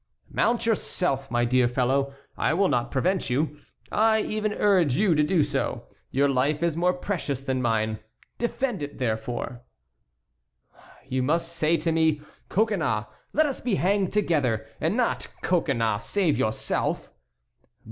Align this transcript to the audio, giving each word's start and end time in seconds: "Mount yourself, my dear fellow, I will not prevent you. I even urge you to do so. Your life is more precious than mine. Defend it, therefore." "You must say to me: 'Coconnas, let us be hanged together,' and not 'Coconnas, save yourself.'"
"Mount 0.31 0.65
yourself, 0.65 1.29
my 1.29 1.45
dear 1.45 1.67
fellow, 1.67 2.15
I 2.35 2.55
will 2.55 2.69
not 2.69 2.89
prevent 2.89 3.29
you. 3.29 3.59
I 3.91 4.21
even 4.21 4.51
urge 4.51 4.95
you 4.95 5.13
to 5.13 5.21
do 5.21 5.43
so. 5.43 5.87
Your 6.09 6.27
life 6.27 6.63
is 6.63 6.75
more 6.75 6.91
precious 6.93 7.43
than 7.43 7.61
mine. 7.61 7.99
Defend 8.39 8.81
it, 8.81 8.97
therefore." 8.97 9.61
"You 11.05 11.21
must 11.21 11.55
say 11.55 11.77
to 11.77 11.91
me: 11.91 12.19
'Coconnas, 12.49 13.05
let 13.31 13.45
us 13.45 13.61
be 13.61 13.75
hanged 13.75 14.11
together,' 14.11 14.65
and 14.79 14.97
not 14.97 15.27
'Coconnas, 15.43 16.03
save 16.03 16.35
yourself.'" 16.35 17.11